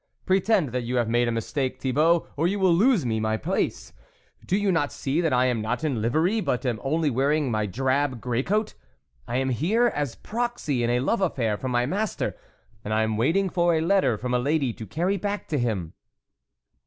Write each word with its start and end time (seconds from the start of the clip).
"Pretend 0.31 0.69
that 0.69 0.81
you 0.81 0.95
have 0.95 1.07
made 1.07 1.27
a 1.27 1.31
mis 1.31 1.53
take, 1.53 1.79
Thibault, 1.79 2.25
or 2.35 2.47
you 2.47 2.57
will 2.57 2.73
lose 2.73 3.05
me 3.05 3.19
my 3.19 3.37
place; 3.37 3.93
do 4.43 4.57
you 4.57 4.71
not 4.71 4.91
see 4.91 5.21
that 5.21 5.31
I 5.31 5.45
am 5.45 5.61
not 5.61 5.83
in 5.83 6.01
livery, 6.01 6.41
but 6.41 6.65
am 6.65 6.79
only 6.83 7.11
wearing 7.11 7.51
my 7.51 7.67
drab 7.67 8.19
great 8.19 8.47
coat! 8.47 8.73
I 9.27 9.37
am 9.37 9.49
here 9.49 9.85
as 9.85 10.15
proxy 10.15 10.81
in 10.81 10.89
a 10.89 11.01
love 11.01 11.21
affair 11.21 11.55
for 11.55 11.69
my 11.69 11.85
master, 11.85 12.35
and 12.83 12.95
I 12.95 13.03
am 13.03 13.15
waiting 13.15 13.47
for 13.47 13.75
a 13.75 13.81
letter 13.81 14.17
from 14.17 14.33
a 14.33 14.39
lady 14.39 14.73
to 14.73 14.87
carry 14.87 15.17
back 15.17 15.47
to 15.49 15.59
him." 15.59 15.93